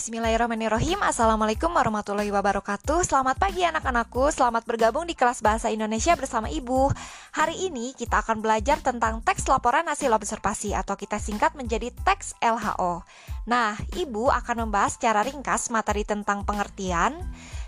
[0.00, 0.96] Bismillahirrahmanirrahim.
[1.04, 3.04] Assalamualaikum warahmatullahi wabarakatuh.
[3.04, 4.32] Selamat pagi anak-anakku.
[4.32, 6.88] Selamat bergabung di kelas Bahasa Indonesia bersama Ibu.
[7.36, 12.32] Hari ini kita akan belajar tentang teks laporan hasil observasi Atau kita singkat menjadi teks
[12.40, 13.04] LHO
[13.44, 17.20] Nah, Ibu akan membahas secara ringkas materi tentang pengertian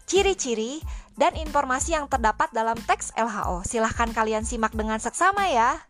[0.09, 0.81] Ciri-ciri
[1.21, 5.85] dan informasi yang terdapat dalam teks LHO Silahkan kalian simak dengan seksama ya.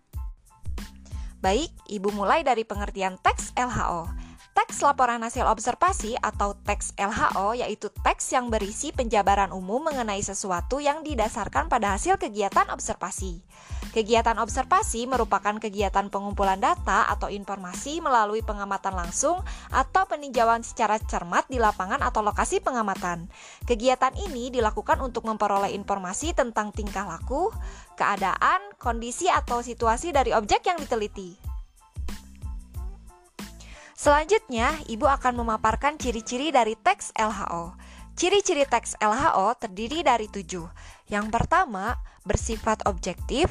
[1.39, 7.89] Baik, Ibu mulai dari pengertian teks LHO Teks laporan hasil observasi atau teks LHO yaitu
[8.05, 13.41] teks yang berisi penjabaran umum mengenai sesuatu yang didasarkan pada hasil kegiatan observasi.
[13.97, 19.41] Kegiatan observasi merupakan kegiatan pengumpulan data atau informasi melalui pengamatan langsung
[19.73, 23.33] atau peninjauan secara cermat di lapangan atau lokasi pengamatan.
[23.65, 27.49] Kegiatan ini dilakukan untuk memperoleh informasi tentang tingkah laku,
[27.97, 31.42] keadaan, kondisi atau situasi dari objek yang diteliti.
[34.03, 37.79] Selanjutnya, Ibu akan memaparkan ciri-ciri dari teks LHO.
[38.19, 40.67] Ciri-ciri teks LHO terdiri dari tujuh.
[41.07, 41.95] Yang pertama,
[42.27, 43.47] bersifat objektif,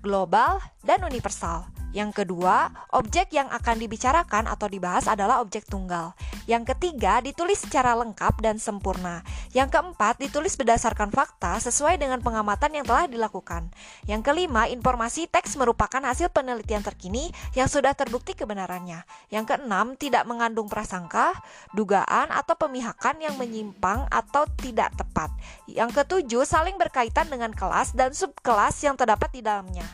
[0.00, 0.56] global,
[0.88, 1.68] dan universal.
[1.92, 6.16] Yang kedua, objek yang akan dibicarakan atau dibahas adalah objek tunggal.
[6.48, 9.20] Yang ketiga, ditulis secara lengkap dan sempurna.
[9.50, 13.74] Yang keempat, ditulis berdasarkan fakta sesuai dengan pengamatan yang telah dilakukan.
[14.06, 19.02] Yang kelima, informasi teks merupakan hasil penelitian terkini yang sudah terbukti kebenarannya.
[19.34, 21.34] Yang keenam, tidak mengandung prasangka,
[21.74, 25.34] dugaan, atau pemihakan yang menyimpang atau tidak tepat.
[25.66, 29.86] Yang ketujuh, saling berkaitan dengan kelas dan subkelas yang terdapat di dalamnya.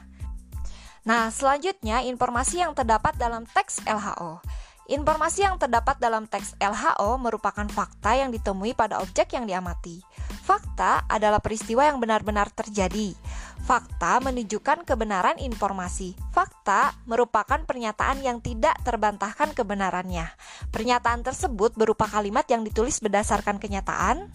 [1.07, 4.43] Nah, selanjutnya informasi yang terdapat dalam teks LHO.
[4.87, 9.99] Informasi yang terdapat dalam teks LHO merupakan fakta yang ditemui pada objek yang diamati.
[10.47, 13.19] Fakta adalah peristiwa yang benar-benar terjadi.
[13.67, 16.15] Fakta menunjukkan kebenaran informasi.
[16.31, 20.31] Fakta merupakan pernyataan yang tidak terbantahkan kebenarannya.
[20.71, 24.31] Pernyataan tersebut berupa kalimat yang ditulis berdasarkan kenyataan,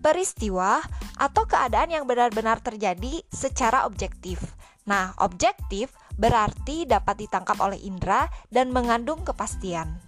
[0.00, 0.80] peristiwa,
[1.20, 4.40] atau keadaan yang benar-benar terjadi secara objektif.
[4.88, 10.00] Nah, objektif berarti dapat ditangkap oleh indera dan mengandung kepastian.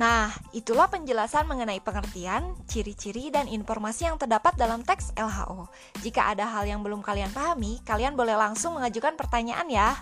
[0.00, 5.68] Nah, itulah penjelasan mengenai pengertian, ciri-ciri, dan informasi yang terdapat dalam teks LHO.
[6.00, 10.00] Jika ada hal yang belum kalian pahami, kalian boleh langsung mengajukan pertanyaan ya.